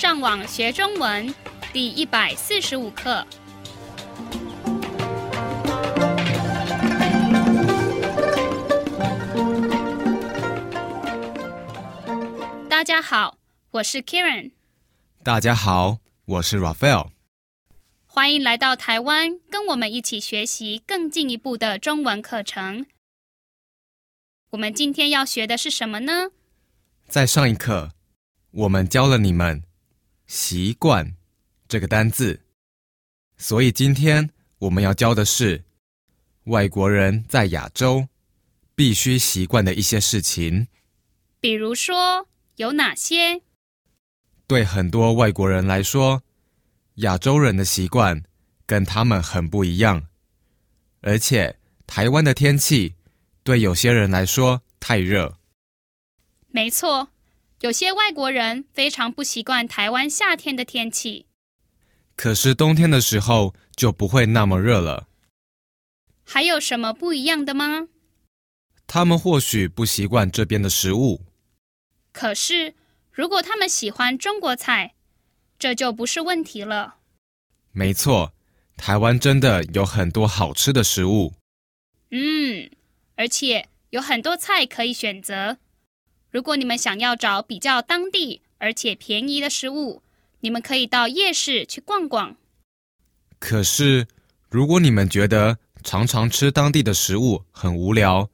[0.00, 1.34] 上网学中文
[1.74, 3.26] 第一百四十五课。
[12.66, 13.36] 大家好，
[13.72, 14.52] 我是 Karen。
[15.22, 17.10] 大家好，我是 Raphael。
[18.06, 22.86] 欢迎来到台湾，跟我们一起学习更进一步的中文课程。
[24.52, 26.30] 我们今天要学的是什么呢？
[27.06, 27.90] 在上一课，
[28.52, 29.62] 我们教了你们
[30.30, 31.16] “习惯”
[31.66, 32.40] 这个单字，
[33.36, 34.30] 所以今天
[34.60, 35.64] 我们要教的是
[36.44, 38.06] 外国人在亚洲
[38.76, 40.68] 必须习惯的一些事情。
[41.40, 43.42] 比如说有哪些？
[44.46, 46.22] 对很多外国人来说，
[46.96, 48.22] 亚洲人的习惯
[48.66, 50.06] 跟他们很不一样，
[51.00, 51.58] 而且
[51.88, 52.94] 台湾的天气
[53.42, 55.36] 对有些人来说太热。
[56.52, 57.08] 没错，
[57.60, 61.26] 有些外国人非常不习惯台湾夏天的天气。
[62.16, 65.08] 可是冬天的时候就不会那么热了。
[66.24, 67.88] 还有什么不一样的吗？
[68.86, 71.22] 他们或许不习惯这边的食物。
[72.12, 72.74] 可是
[73.10, 74.94] 如果他们喜欢中国菜，
[75.58, 76.96] 这就不是问题了。
[77.72, 78.32] 没错，
[78.76, 81.34] 台湾真的有很多好吃的食物。
[82.10, 82.70] 嗯，
[83.16, 85.58] 而且有很多菜可以选择。
[86.30, 90.02] 如果你们想要找比较当地而且便宜的食物，
[90.40, 92.36] 你们可以到夜市去逛逛。
[93.38, 94.06] 可是，
[94.48, 98.28] 如果你们觉得常常吃当地的食物很无聊，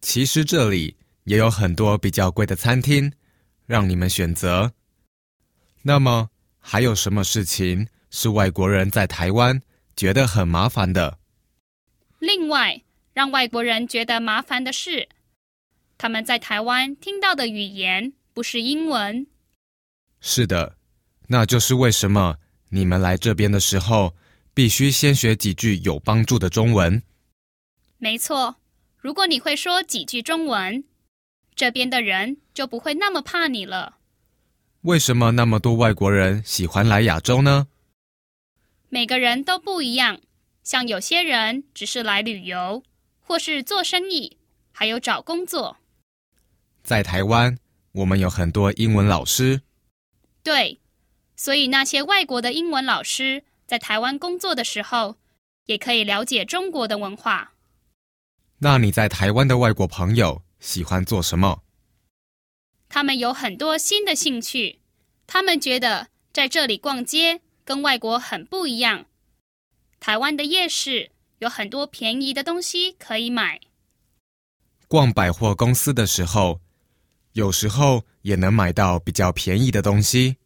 [0.00, 3.12] 其实这里也有很多比较贵的餐厅
[3.66, 4.72] 让你们选择。
[5.82, 9.60] 那么，还有什么事情是外国人在台湾
[9.94, 11.18] 觉得很麻烦的？
[12.18, 15.08] 另外，让外国人觉得麻烦的是，
[15.98, 19.26] 他们在台湾听到的语言不是英文。
[20.20, 20.76] 是的，
[21.26, 22.36] 那就是为什么
[22.70, 24.14] 你们来这边的时候
[24.54, 27.02] 必须先学几句有帮助的中文。
[27.98, 28.56] 没错，
[28.96, 30.84] 如果你会说几句中文，
[31.56, 33.98] 这边的人就不会那么怕你了。
[34.82, 37.66] 为什么那么多外国人喜欢来亚洲呢？
[38.88, 40.20] 每个人都不一样，
[40.62, 42.84] 像有些人只是来旅游，
[43.18, 44.38] 或是做生意，
[44.70, 45.78] 还有找工作。
[46.88, 47.58] 在台湾，
[47.92, 49.60] 我们有很多英文老师。
[50.42, 50.80] 对，
[51.36, 55.18] 所以那些外国的英文老师在台湾工作的时候，
[55.66, 57.52] 也可以了解中国的文化。
[58.60, 61.62] 那你在台湾的外国朋友喜欢做什么？
[62.88, 64.80] 他们有很多新的兴趣，
[65.26, 69.04] 他们觉得在这里逛街跟外国很不一样。
[70.00, 71.10] 台湾的夜市
[71.40, 73.60] 有很多便宜的东西可以买。
[74.86, 76.62] 逛百货公司的时候，
[77.38, 80.38] 有时候也能买到比较便宜的东西。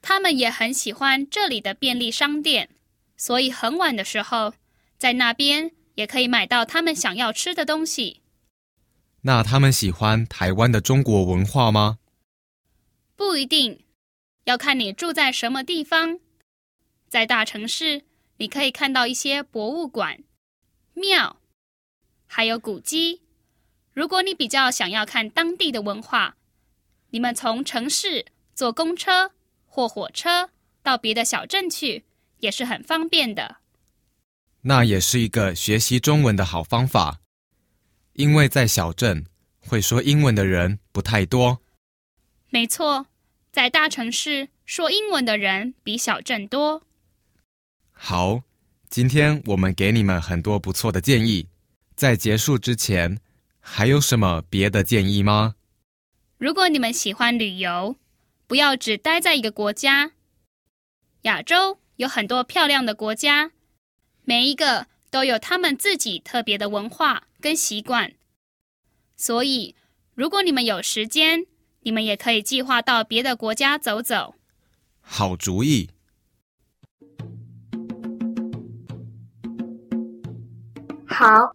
[0.00, 2.70] 他们也很喜欢这里的便利商店，
[3.16, 4.54] 所以很晚的时候，
[4.96, 8.20] 在那边也可以买到他们想要吃的东西。
[9.22, 11.98] 那他们喜欢台湾的中国文化吗？
[13.16, 13.80] 不一定，
[14.44, 16.20] 要看你住在什么地方。
[17.08, 18.04] 在大城市，
[18.36, 20.22] 你可以看到一些博物馆、
[20.92, 21.40] 庙，
[22.28, 23.22] 还有古迹。
[23.94, 26.34] 如果你比较想要看当地的文化，
[27.10, 29.30] 你们从城市坐公车
[29.66, 30.50] 或火车
[30.82, 32.04] 到别的小镇去，
[32.40, 33.58] 也是很方便的。
[34.62, 37.20] 那也是一个学习中文的好方法。
[38.14, 39.26] 因为在小镇
[39.60, 41.60] 会说英文的人不太多。
[42.50, 43.06] 没错，
[43.52, 46.82] 在大城市说英文的人比小镇多。
[47.92, 48.42] 好，
[48.88, 51.48] 今天我们给你们很多不错的建议。
[51.96, 53.20] 在结束之前，
[53.66, 55.54] 还有什么别的建议吗？
[56.38, 57.96] 如果你们喜欢旅游，
[58.46, 60.12] 不要只待在一个国家。
[61.22, 63.52] 亚洲有很多漂亮的国家，
[64.22, 67.24] 每一个都有他们自己特别的文化。
[67.40, 68.14] 跟习惯，
[69.16, 69.74] 所以
[70.14, 71.44] 如果你们有时间，
[71.80, 74.34] 你们也可以计划到别的国家走走。
[75.02, 75.90] 好主意。
[81.04, 81.54] 好，